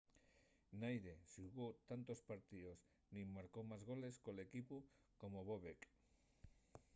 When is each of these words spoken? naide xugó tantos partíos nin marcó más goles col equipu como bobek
naide 0.79 1.13
xugó 1.33 1.65
tantos 1.89 2.19
partíos 2.29 2.79
nin 3.13 3.27
marcó 3.35 3.59
más 3.69 3.81
goles 3.89 4.15
col 4.25 4.37
equipu 4.47 4.77
como 5.21 5.37
bobek 5.49 5.79